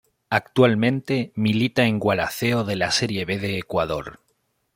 [0.31, 4.19] Actualmente milita en Gualaceo de la Serie B de Ecuador.